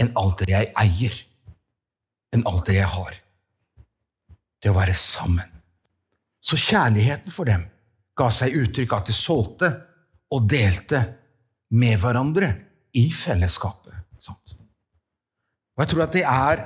[0.00, 1.16] enn alt det jeg eier,
[2.34, 3.16] enn alt det jeg har.
[4.60, 5.50] Det å være sammen.
[6.44, 7.64] Så kjærligheten for dem
[8.18, 9.70] ga seg uttrykk at de solgte
[10.34, 11.00] og delte
[11.74, 12.50] med hverandre
[12.98, 13.96] i fellesskapet.
[14.22, 14.54] Sant?
[15.74, 16.62] Og jeg tror at det er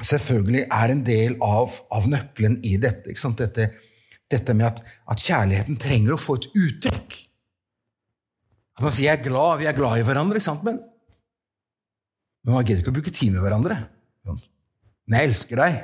[0.00, 3.14] selvfølgelig er en del av, av nøkkelen i dette.
[3.40, 3.68] Dette,
[4.30, 7.18] dette, med at, at, kjærligheten trenger å få et uttrykk.
[8.78, 10.80] At man sier 'jeg er glad', vi er glad i hverandre, men,
[12.44, 13.76] men man gidder ikke å bruke tid med hverandre.
[15.10, 15.78] Men jeg elsker deg,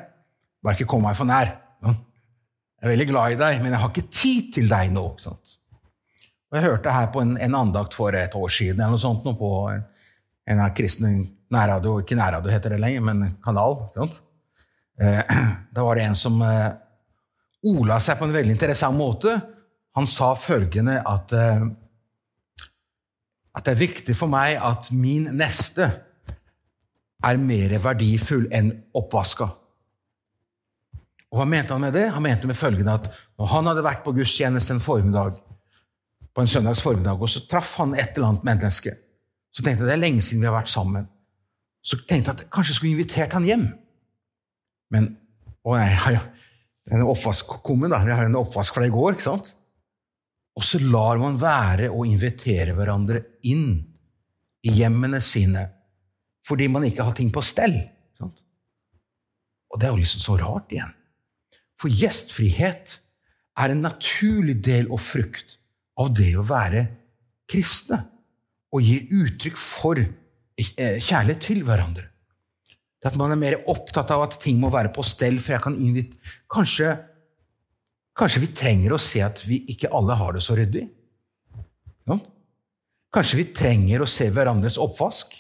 [0.62, 1.48] bare ikke kom meg for nær.
[1.82, 5.02] Jeg er veldig glad i deg, men jeg har ikke tid til deg nå.
[5.26, 9.24] Og Jeg hørte her på en, en, andakt for et år siden eller noe sånt,
[9.26, 9.82] noe på en,
[10.52, 11.10] en av kristne
[11.50, 13.88] nærradio, ikke nærradio heter det lenger, men kanal.
[13.98, 15.34] Eh,
[15.74, 16.70] da var det en som eh,
[17.66, 19.34] ola seg på en veldig interessant måte.
[19.98, 21.66] Han sa følgende at, eh,
[23.58, 25.90] at det er viktig for meg at min neste
[27.24, 29.48] er mer verdifull enn oppvaska.
[31.32, 32.06] Og Hva mente han med det?
[32.14, 35.36] Han mente med følgende at når han hadde vært på gudstjeneste en formiddag,
[36.36, 38.92] på en søndags formiddag, og så traff han et eller annet menneske,
[39.52, 41.08] så tenkte jeg det er lenge siden vi har vært sammen.
[41.86, 43.68] Så tenkte jeg at kanskje jeg skulle invitert han hjem.
[44.92, 45.14] Men
[45.66, 46.24] å nei, jeg har jo
[46.96, 48.02] en oppvask kommet, da.
[48.06, 49.16] Jeg har jo en oppvask fra i går.
[49.16, 49.54] ikke sant?
[50.56, 53.80] Og så lar man være å invitere hverandre inn
[54.66, 55.66] i hjemmene sine
[56.46, 57.74] fordi man ikke har ting på stell.
[58.18, 58.38] Sant?
[59.72, 60.92] Og det er jo liksom så rart igjen.
[61.80, 62.98] For gjestfrihet
[63.60, 65.58] er en naturlig del og frukt
[66.00, 66.86] av det å være
[67.50, 68.02] kristne.
[68.74, 70.00] Og gi uttrykk for
[70.56, 72.06] kjærlighet til hverandre.
[73.00, 75.64] Det at man er mer opptatt av at ting må være på stell, for jeg
[75.66, 76.16] kan invite
[76.52, 76.94] Kanskje,
[78.16, 80.86] kanskje vi trenger å se at vi ikke alle har det så ryddig?
[82.08, 82.16] Ja?
[83.12, 85.36] Kanskje vi trenger å se hverandres oppvask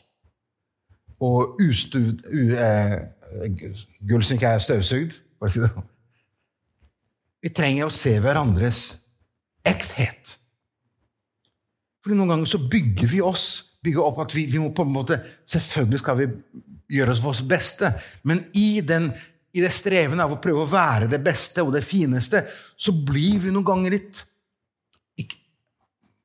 [1.24, 3.76] og ustuvd uh, eh,
[4.08, 5.14] gull som ikke er støvsugd,
[5.52, 5.86] sånn.
[7.44, 8.82] Vi trenger å se hverandres
[9.66, 10.36] ekthet.
[12.02, 14.94] For noen ganger så bygger vi oss bygger opp at vi, vi, må på en
[14.94, 16.28] måte Selvfølgelig skal vi
[16.96, 17.88] gjøre oss vårt beste,
[18.30, 19.08] men i, den,
[19.50, 22.44] i det streven av å prøve å være det beste og det fineste,
[22.78, 24.20] så blir vi noen ganger litt
[25.18, 25.40] ikke,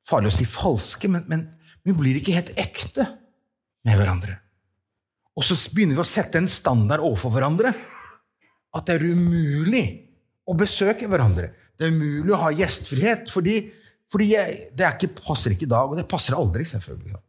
[0.06, 1.42] Farlig å si falske, men, men
[1.82, 3.08] vi blir ikke helt ekte
[3.86, 4.36] med hverandre.
[5.38, 7.72] Og så begynner vi å sette en standard overfor hverandre
[8.72, 9.84] at det er umulig
[10.48, 11.52] å besøke hverandre.
[11.76, 13.56] Det er umulig å ha gjestfrihet, fordi,
[14.12, 17.20] fordi jeg, det ikke, passer ikke i dag, og det passer aldri, selvfølgelig.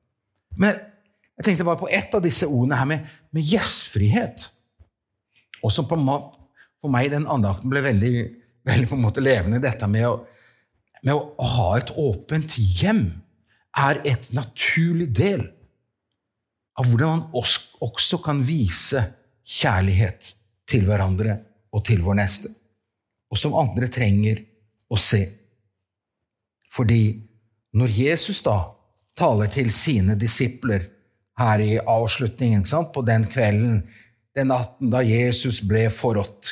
[0.60, 0.78] Men
[1.40, 4.48] jeg tenkte bare på ett av disse ordene her med, med gjestfrihet.
[5.64, 5.98] Og som på,
[6.84, 8.14] for meg den andakten ble veldig,
[8.68, 9.64] veldig på en måte levende.
[9.64, 10.18] Dette med å,
[11.04, 13.08] med å ha et åpent hjem
[13.80, 15.48] er et naturlig del
[16.80, 17.44] av hvordan man
[17.84, 19.02] også kan vise
[19.44, 20.34] kjærlighet
[20.70, 21.38] til hverandre
[21.74, 22.50] og til vår neste,
[23.30, 24.40] og som andre trenger
[24.90, 25.22] å se.
[26.74, 27.04] Fordi
[27.78, 28.58] når Jesus da
[29.18, 30.86] taler til sine disipler
[31.40, 33.84] her i avslutningen på den kvelden,
[34.34, 36.50] den natten da Jesus ble forrådt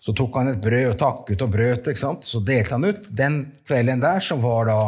[0.00, 1.88] Så tok han et brød og takket og brøt.
[2.24, 3.08] Så delte han ut.
[3.10, 4.78] Den kvelden der, som var da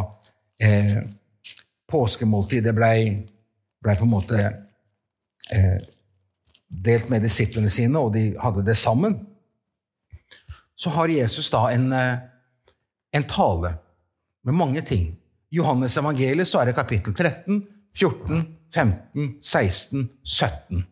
[0.61, 1.02] eh,
[1.92, 2.92] påskemåltidet, ble,
[3.83, 4.40] ble på en måte
[5.53, 5.79] eh,
[6.68, 9.18] delt med disiplene sine, og de hadde det sammen.
[10.77, 12.23] Så har Jesus da en, eh,
[13.12, 13.77] en tale
[14.45, 15.12] med mange ting.
[15.53, 20.87] I Johannes evangeliet så er det kapittel 13, 14, 15, 16, 17.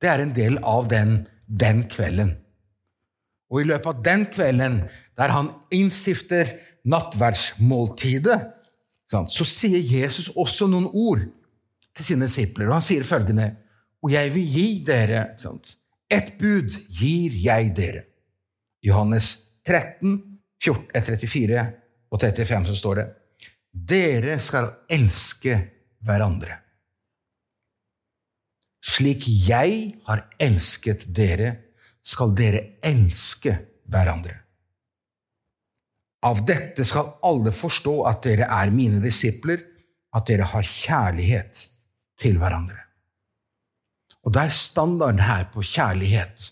[0.00, 2.36] Det er en del av den, den kvelden.
[3.50, 4.82] Og i løpet av den kvelden,
[5.18, 8.38] der han innstifter nattverdsmåltidet,
[9.10, 11.22] så sier Jesus også noen ord
[11.94, 12.68] til sine disipler.
[12.68, 13.54] Og han sier følgende
[14.04, 15.36] Og jeg vil gi dere
[16.10, 18.04] Et bud gir jeg dere.
[18.84, 21.64] Johannes 13, 14, 34
[22.10, 23.06] og 35 så står det
[23.74, 25.56] Dere skal elske
[26.04, 26.60] hverandre.
[28.84, 31.56] Slik jeg har elsket dere,
[32.04, 33.56] skal dere elske
[33.88, 34.36] hverandre.
[36.24, 39.64] Av dette skal alle forstå at dere er mine disipler,
[40.14, 41.64] at dere har kjærlighet
[42.24, 42.80] til hverandre.
[44.24, 46.48] Og det er standarden her på kjærlighet.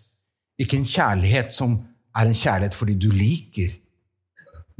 [0.60, 1.78] Ikke en kjærlighet som
[2.14, 3.72] er en kjærlighet fordi du liker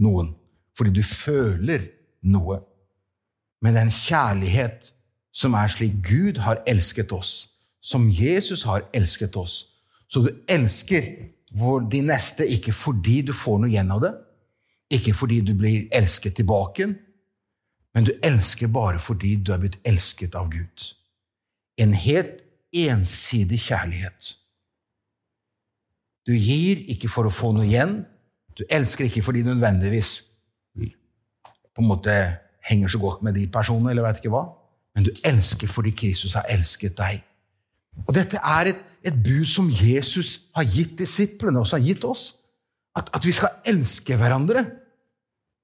[0.04, 0.34] noen,
[0.76, 1.88] fordi du føler
[2.28, 2.60] noe
[3.62, 4.90] men en kjærlighet
[5.32, 7.46] som er slik Gud har elsket oss,
[7.80, 9.62] som Jesus har elsket oss.
[10.10, 11.06] Så du elsker
[11.92, 14.12] de neste ikke fordi du får noe igjen av det,
[14.92, 16.90] ikke fordi du blir elsket tilbake,
[17.94, 20.86] men du elsker bare fordi du er blitt elsket av Gud.
[21.80, 22.40] En helt
[22.72, 24.34] ensidig kjærlighet.
[26.26, 28.02] Du gir ikke for å få noe igjen.
[28.56, 30.14] Du elsker ikke fordi nødvendigvis
[31.72, 32.14] på en måte
[32.68, 34.44] henger så godt med de personene, eller veit ikke hva.
[34.94, 37.22] Men du elsker fordi Kristus har elsket deg.
[38.06, 42.04] Og dette er et, et bud som Jesus har gitt disiplene, og som har gitt
[42.08, 42.28] oss.
[42.96, 44.66] At, at vi skal elske hverandre.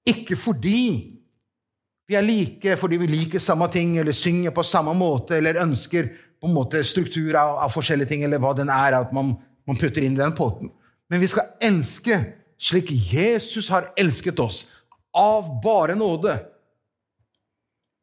[0.09, 1.18] Ikke fordi
[2.09, 6.09] vi er like, fordi vi liker samme ting, eller synger på samme måte, eller ønsker
[6.41, 9.35] på en måte struktur av, av forskjellige ting, eller hva den er, at man,
[9.69, 10.73] man putter inn i den potten.
[11.13, 12.17] Men vi skal elske
[12.59, 14.65] slik Jesus har elsket oss,
[15.15, 16.35] av bare nåde.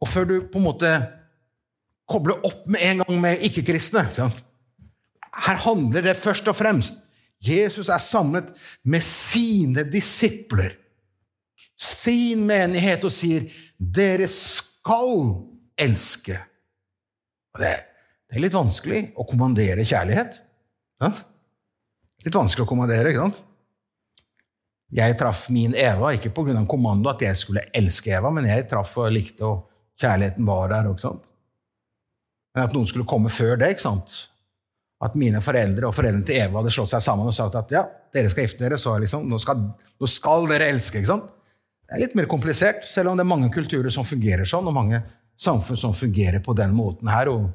[0.02, 0.92] Og før du på en måte
[2.10, 4.04] kobler opp med en gang med ikke-kristne
[5.46, 7.02] Her handler det først og fremst
[7.46, 8.52] Jesus er samlet
[8.84, 10.76] med sine disipler,
[11.78, 13.48] sin menighet, og sier
[13.80, 15.44] 'Dere skal
[15.78, 16.40] elske'.
[17.56, 17.76] Det,
[18.30, 20.42] det er litt vanskelig å kommandere kjærlighet.
[21.02, 21.12] Ja?
[22.26, 23.44] Litt vanskelig å kommandere, ikke sant?
[24.96, 26.66] Jeg traff min Eva ikke pga.
[26.70, 30.90] kommando at jeg skulle elske Eva, men jeg traff og likte og Kjærligheten var der.
[30.92, 31.28] ikke sant?
[32.56, 33.70] Men at noen skulle komme før det.
[33.76, 34.16] ikke sant?
[35.04, 37.84] At mine foreldre og foreldrene til Eva hadde slått seg sammen og sagt at ja,
[38.16, 39.60] dere skal gifte dere, så liksom, nå, skal,
[40.00, 41.00] nå skal dere elske.
[41.00, 41.32] ikke sant?
[41.86, 44.74] Det er litt mer komplisert, selv om det er mange kulturer som fungerer sånn, og
[44.74, 45.04] mange
[45.38, 47.30] samfunn som fungerer på den måten her.
[47.30, 47.52] og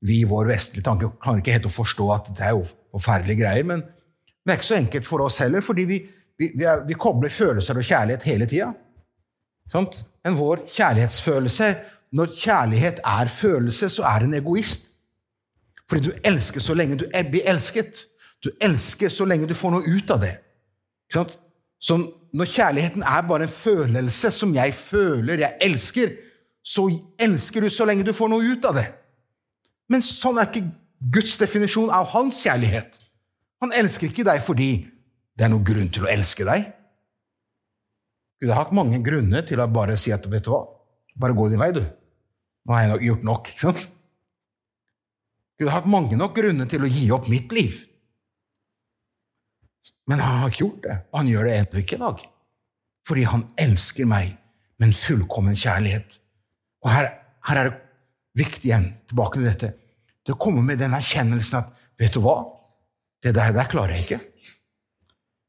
[0.00, 3.42] Vi i vår vestlige tanke kan ikke helt å forstå at det er jo forferdelige
[3.42, 3.68] greier.
[3.68, 6.00] Men det er ikke så enkelt for oss heller, fordi vi,
[6.38, 8.72] vi, vi, er, vi kobler følelser og kjærlighet hele tida.
[9.74, 11.74] Men vår kjærlighetsfølelse
[12.16, 14.84] Når kjærlighet er følelse, så er en egoist.
[15.90, 18.06] Fordi du elsker så lenge du blir elsket.
[18.44, 20.36] Du elsker så lenge du får noe ut av det.
[21.82, 21.98] Så
[22.36, 26.12] når kjærligheten er bare en følelse som jeg føler, jeg elsker,
[26.66, 26.88] så
[27.22, 28.86] elsker du så lenge du får noe ut av det.
[29.92, 30.66] Men sånn er ikke
[31.14, 32.96] Guds definisjon av hans kjærlighet.
[33.62, 34.70] Han elsker ikke deg fordi
[35.36, 36.72] det er noen grunn til å elske deg.
[38.42, 40.64] Gud har hatt mange grunner til å bare si at vet du hva,
[41.16, 41.84] bare gå din vei, du.
[42.66, 43.52] Nå har jeg gjort nok.
[43.52, 43.86] ikke sant?
[45.56, 47.78] Gud har hatt mange nok grunner til å gi opp mitt liv.
[50.06, 52.22] Men han har ikke gjort det, og han gjør det ennå ikke i dag.
[53.06, 54.36] Fordi han elsker meg
[54.78, 56.18] med en fullkommen kjærlighet.
[56.84, 57.10] Og her,
[57.48, 57.80] her er det
[58.38, 59.72] viktig igjen, tilbake til dette,
[60.26, 62.40] det å komme med den erkjennelsen at vet du hva,
[63.24, 64.20] det der, der klarer jeg ikke.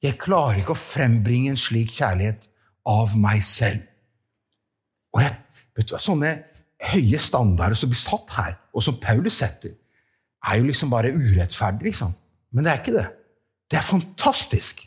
[0.05, 2.45] Jeg klarer ikke å frembringe en slik kjærlighet
[2.87, 3.81] av meg selv.
[5.15, 5.33] Og jeg,
[5.77, 6.31] vet du, Sånne
[6.93, 9.73] høye standarder som blir satt her, og som Paulus setter,
[10.47, 11.89] er jo liksom bare urettferdig.
[11.89, 12.13] liksom.
[12.53, 13.07] Men det er ikke det.
[13.67, 14.83] Det er fantastisk.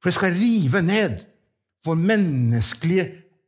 [0.00, 1.24] For det skal rive ned
[1.84, 3.06] vår menneskelige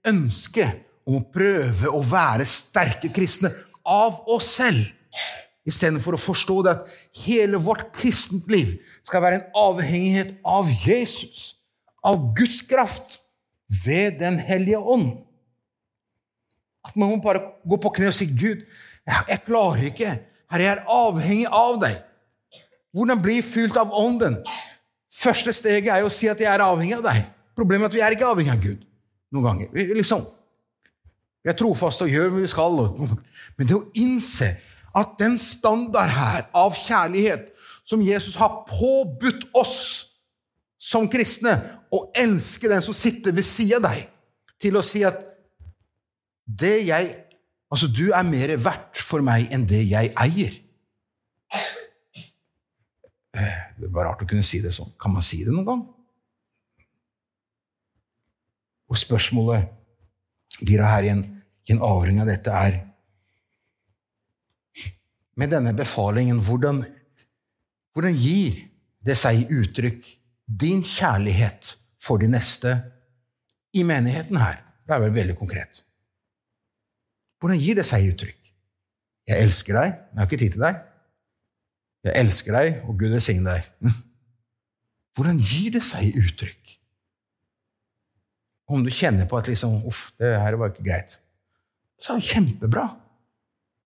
[0.09, 0.67] ønske
[1.07, 3.53] om å prøve å være sterke kristne
[3.89, 4.85] av oss selv.
[5.69, 8.75] Istedenfor å forstå det at hele vårt kristent liv
[9.07, 11.53] skal være en avhengighet av Jesus,
[12.03, 13.21] av Guds kraft,
[13.85, 15.23] ved Den hellige ånd.
[16.85, 18.67] At man må bare gå på kne og si, 'Gud,
[19.07, 20.11] jeg klarer ikke.
[20.53, 22.12] Herre, jeg er avhengig av deg.'
[22.93, 24.39] Hvordan bli fylt av Ånden?
[25.13, 27.25] Første steget er jo å si at jeg er avhengig av deg.
[27.57, 28.85] Problemet er at vi er ikke avhengig av Gud
[29.33, 29.71] noen ganger.
[29.73, 30.25] Vi, liksom,
[31.43, 32.79] vi er trofaste og gjør hva vi skal.
[33.57, 34.51] Men det å innse
[34.93, 37.49] at den standard her av kjærlighet
[37.89, 39.79] som Jesus har påbudt oss
[40.83, 41.55] som kristne,
[41.93, 44.07] å elske den som sitter ved sida av deg,
[44.63, 45.21] til å si at
[46.47, 47.13] det jeg
[47.73, 50.59] Altså, du er mer verdt for meg enn det jeg eier.
[53.33, 54.93] Eh, det var rart å kunne si det sånn.
[55.01, 55.85] Kan man si det noen gang?
[58.93, 59.71] Og spørsmålet
[60.61, 61.23] blir her i en,
[61.65, 62.83] i en avring av dette er
[65.33, 66.83] Med denne befalingen, hvordan,
[67.97, 68.59] hvordan gir
[69.01, 70.11] det seg i uttrykk
[70.45, 72.75] din kjærlighet for de neste
[73.73, 74.61] i menigheten her?
[74.85, 75.81] Det er vel veldig konkret.
[77.41, 78.53] Hvordan gir det seg i uttrykk?
[79.33, 80.85] Jeg elsker deg, men jeg har ikke tid til deg.
[82.03, 83.95] Jeg elsker deg, og Gud velsigne deg.
[85.17, 86.77] Hvordan gir det seg uttrykk?
[88.73, 91.19] Om du kjenner på at liksom, uff, det her var ikke greit,
[92.03, 92.87] så er det kjempebra.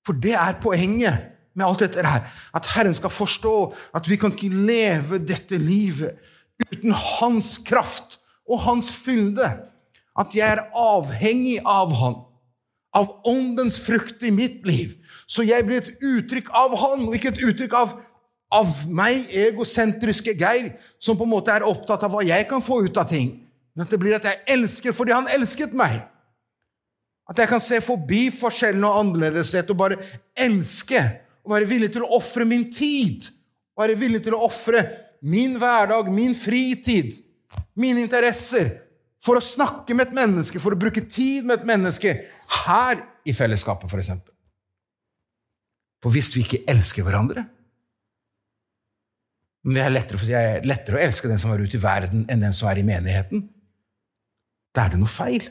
[0.07, 2.29] For det er poenget med alt dette her.
[2.55, 3.57] At Herren skal forstå
[3.97, 6.17] at vi kan ikke leve dette livet
[6.71, 9.49] uten Hans kraft og Hans fylde.
[10.17, 12.21] At jeg er avhengig av Han,
[12.97, 14.95] av Åndens frukt i mitt liv.
[15.27, 17.95] Så jeg blir et uttrykk av Han, og ikke et uttrykk av,
[18.55, 20.71] av meg, egosentriske Geir,
[21.03, 23.33] som på en måte er opptatt av hva jeg kan få ut av ting.
[23.75, 25.99] Men at det blir at jeg elsker fordi Han elsket meg.
[27.27, 29.99] At jeg kan se forbi forskjellen og annerledeshet og bare
[30.39, 31.03] elske.
[31.43, 33.27] Og være villig til å ofre min tid.
[33.77, 34.85] Være villig til å ofre
[35.27, 37.17] min hverdag, min fritid,
[37.75, 38.71] mine interesser.
[39.23, 42.15] For å snakke med et menneske, for å bruke tid med et menneske.
[42.63, 44.36] Her i fellesskapet, f.eks.
[46.07, 47.43] For hvis vi ikke elsker hverandre
[49.67, 52.21] Men det er lettere, det er lettere å elske den som er ute i verden,
[52.31, 53.49] enn den som er i menigheten.
[54.71, 55.49] Da er det noe feil.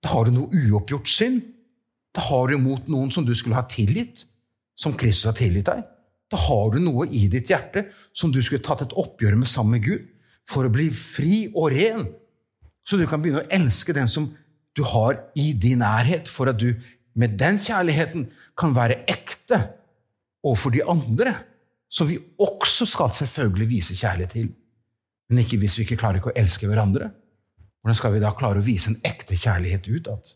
[0.00, 1.42] Da har du noe uoppgjort synd.
[2.16, 4.22] Da har du imot noen som du skulle ha tilgitt,
[4.72, 5.84] som Kristus har tilgitt deg.
[6.32, 9.76] Da har du noe i ditt hjerte som du skulle tatt et oppgjør med sammen
[9.76, 10.08] med Gud
[10.48, 12.08] for å bli fri og ren,
[12.88, 14.30] så du kan begynne å elske den som
[14.76, 16.72] du har i din nærhet, for at du
[17.14, 18.26] med den kjærligheten
[18.58, 19.60] kan være ekte
[20.44, 21.34] overfor de andre,
[21.88, 24.48] som vi også skal selvfølgelig vise kjærlighet til.
[25.28, 27.10] Men ikke hvis vi ikke klarer ikke å elske hverandre.
[27.80, 30.34] Hvordan skal vi da klare å vise en ekte kjærlighet utad?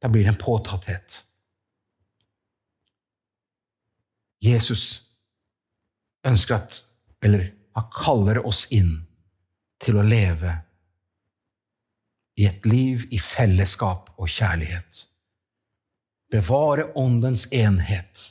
[0.00, 1.22] Da blir det en påtatthet.
[4.40, 4.84] Jesus
[6.24, 6.78] ønsker at,
[7.24, 8.94] eller han kaller oss inn
[9.80, 10.54] til å leve
[12.40, 15.04] i et liv i fellesskap og kjærlighet.
[16.30, 18.30] Bevare åndens enhet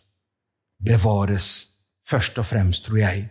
[0.85, 1.49] bevares
[2.07, 3.27] først og fremst, tror jeg,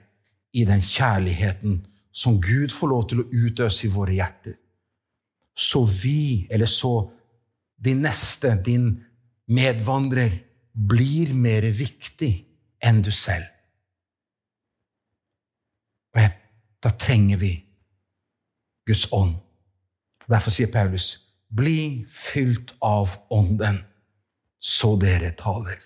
[0.53, 1.81] i den kjærligheten
[2.13, 4.55] som Gud får lov til å utøse i våre hjerter.
[5.59, 7.09] Så vi, eller så
[7.85, 8.91] din neste, din
[9.51, 10.39] medvandrer,
[10.73, 12.33] blir mer viktig
[12.85, 13.47] enn du selv.
[16.15, 16.39] Og
[16.85, 17.53] da trenger vi
[18.87, 19.35] Guds ånd.
[20.29, 21.17] Derfor sier Paulus,
[21.49, 23.85] bli fylt av Ånden.
[24.61, 25.79] så dere taler.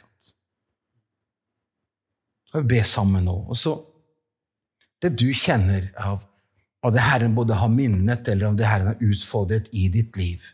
[2.49, 3.35] Så vi be sammen nå.
[3.53, 3.75] Og så
[5.05, 6.23] det du kjenner av,
[6.81, 10.47] av det Herren både har minnet, eller om det Herren har utfordret i ditt liv.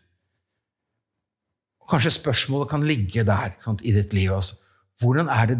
[1.89, 4.33] Kanskje spørsmålet kan ligge der sant, i ditt liv.
[4.35, 4.59] Altså.
[4.99, 5.59] Hvordan er det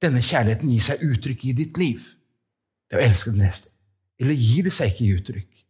[0.00, 2.06] denne kjærligheten gir seg uttrykk i ditt liv?
[2.90, 3.70] Det å elske den neste.
[4.20, 5.66] Eller gir det seg ikke uttrykk?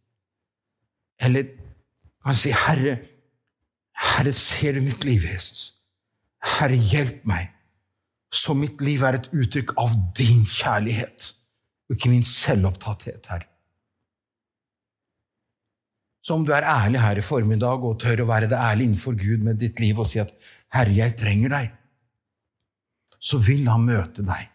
[1.26, 1.50] Eller
[2.24, 2.96] kan sier, si, Herre,
[4.00, 5.80] Herre, ser du mitt liv, Jesus?
[6.56, 7.50] Herre, hjelp meg,
[8.32, 11.32] så mitt liv er et uttrykk av din kjærlighet,
[11.88, 13.48] og ikke min selvopptatthet, Herre.
[16.20, 19.16] Så om du er ærlig her i formiddag og tør å være det ærlig innenfor
[19.18, 20.32] Gud med ditt liv og si at
[20.70, 21.70] 'Herre, jeg trenger deg',
[23.18, 24.50] så vil han møte deg.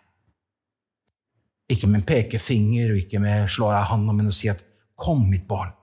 [1.70, 4.64] Ikke med en pekefinger og ikke med slå av handa, men å si at
[4.96, 5.74] 'Kom, mitt barn'.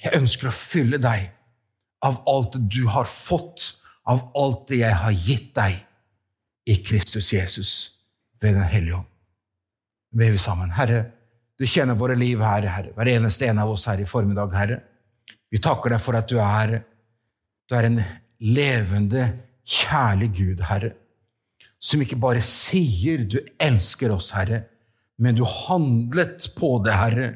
[0.00, 1.28] Jeg ønsker å fylle deg
[2.06, 3.74] av alt du har fått
[4.08, 5.76] av alt det jeg har gitt deg
[6.70, 7.72] i Kristus Jesus
[8.40, 9.08] ved Den hellige ånd.
[10.16, 10.72] Ber vi sammen.
[10.74, 11.04] Herre,
[11.60, 12.94] du kjenner våre liv her, Herre.
[12.96, 14.80] Hver eneste en av oss her i formiddag, Herre.
[15.50, 16.80] Vi takker deg for at du er,
[17.68, 18.00] du er en
[18.40, 19.28] levende,
[19.66, 20.94] kjærlig Gud, Herre.
[21.80, 24.64] Som ikke bare sier du elsker oss, Herre,
[25.20, 27.28] men du handlet på det, Herre,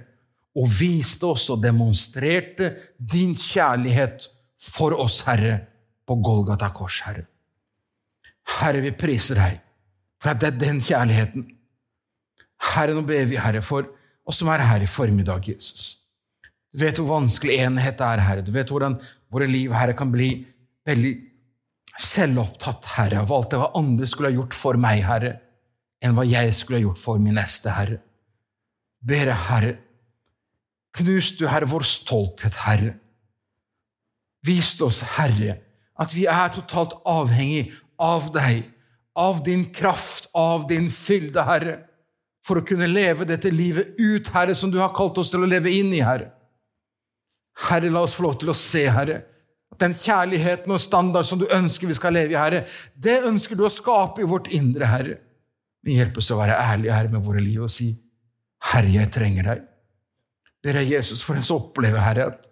[0.55, 4.29] og viste oss og demonstrerte din kjærlighet
[4.63, 5.59] for oss, Herre,
[6.07, 7.27] på Golgata kors, Herre.
[8.61, 9.61] Herre, vi priser deg
[10.21, 11.45] for at det er den kjærligheten.
[12.71, 13.89] Herre, nå ber vi, Herre, for
[14.25, 16.05] oss som er her i formiddag, Jesus.
[16.73, 18.45] Du vet hvor vanskelig enhet er, Herre.
[18.45, 18.97] Du vet hvordan
[19.33, 20.31] våre liv, Herre, kan bli
[20.87, 21.15] veldig
[22.01, 25.37] selvopptatt, Herre, av alt det hva andre skulle ha gjort for meg, Herre,
[26.05, 28.01] enn hva jeg skulle ha gjort for min neste, Herre.
[29.05, 29.77] Ber Herre,
[30.99, 32.95] knus du, Herre, vår stolthet, Herre.
[34.47, 35.59] Vis oss, Herre,
[36.01, 37.73] at vi er totalt avhengig
[38.03, 38.65] av deg,
[39.15, 41.77] av din kraft, av din fylde, Herre,
[42.45, 45.49] for å kunne leve dette livet ut, Herre, som du har kalt oss til å
[45.49, 46.33] leve inn i, Herre.
[47.69, 49.23] Herre, la oss få lov til å se, Herre,
[49.75, 52.65] at den kjærligheten og standard som du ønsker vi skal leve i, Herre,
[52.95, 55.21] det ønsker du å skape i vårt indre, Herre.
[55.85, 57.91] Men hjelp oss å være ærlige, Herre, med våre liv og si,
[58.73, 59.65] Herre, jeg trenger deg.
[60.65, 62.45] Dere er Jesus, for oss å oppleve, Herre, at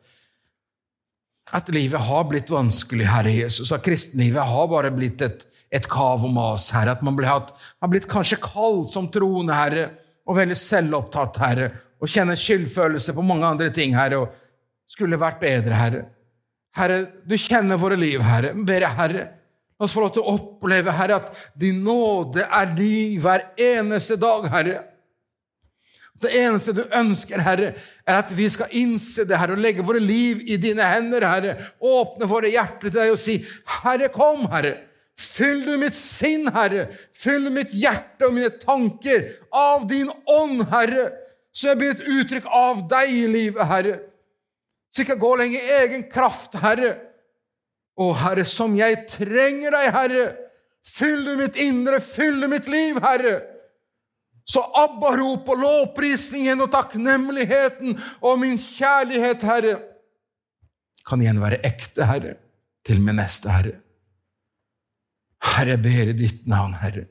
[1.53, 3.73] at livet har blitt vanskelig, Herre Jesus.
[3.75, 6.95] At kristenlivet har bare blitt et, et kav og mas, Herre.
[6.97, 9.91] At man har blitt kanskje kald som troende, Herre,
[10.25, 11.69] og veldig selvopptatt, Herre,
[12.01, 16.03] og kjenner skyldfølelse på mange andre ting, Herre, og skulle vært bedre, Herre.
[16.79, 16.99] Herre,
[17.29, 18.55] du kjenner våre liv, Herre.
[18.57, 19.27] Ber jeg, Herre,
[19.77, 24.17] la oss få lov til å oppleve, Herre, at din nåde er ny hver eneste
[24.21, 24.79] dag, Herre.
[26.23, 27.73] Det eneste du ønsker, Herre,
[28.07, 31.57] er at vi skal innse det, Herre, og legge våre liv i dine hender, Herre.
[31.83, 33.39] Åpne våre hjerter til deg og si,
[33.83, 34.77] Herre, kom, Herre.
[35.19, 36.87] Fyll du mitt sinn, Herre.
[37.15, 41.11] Fyll mitt hjerte og mine tanker av din ånd, Herre.
[41.53, 43.99] Så jeg blir et uttrykk av deg i livet, Herre.
[44.93, 46.95] Så jeg ikke går lenger i egen kraft, Herre.
[48.01, 50.27] Å, Herre, som jeg trenger deg, Herre.
[50.87, 53.37] Fyll du mitt indre, fyll du mitt liv, Herre.
[54.49, 59.77] Så abbarop og lovprisningen og takknemligheten og min kjærlighet, Herre,
[61.07, 62.37] kan igjen være ekte, Herre,
[62.87, 63.79] til min neste, Herre.
[65.43, 67.07] Herre, jeg ber i ditt navn, Herre.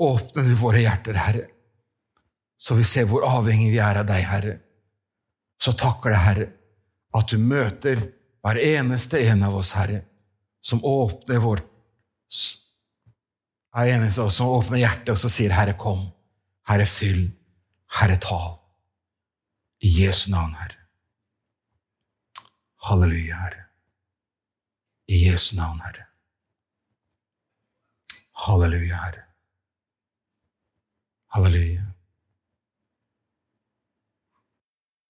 [0.00, 1.46] Åpne du våre hjerter, Herre,
[2.60, 4.58] så vi ser hvor avhengig vi er av deg, Herre.
[5.60, 6.46] Så takker deg, Herre,
[7.16, 8.02] at du møter
[8.44, 10.02] hver eneste en av oss, Herre,
[10.64, 11.64] som åpner vårt
[13.76, 16.12] er eneste oss som åpner hjertet og så sier 'Herre, kom'.
[16.68, 17.32] Herre, fyll.
[18.00, 18.58] Herre, tal.
[19.80, 20.80] I Jesu navn, Herre.
[22.88, 23.64] Halleluja, Herre.
[25.08, 26.06] I Jesu navn, Herre.
[28.46, 29.22] Halleluja, Herre.
[31.34, 31.95] Halleluja.